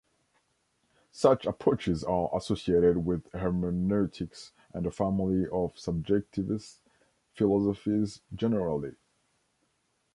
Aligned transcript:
Such 1.11 1.45
approaches 1.45 2.03
are 2.03 2.31
associated 2.35 3.05
with 3.05 3.31
Hermeneutics 3.33 4.51
and 4.73 4.87
the 4.87 4.89
family 4.89 5.45
of 5.47 5.75
subjectivist 5.75 6.79
philosophies 7.35 8.21
generally. 8.33 8.95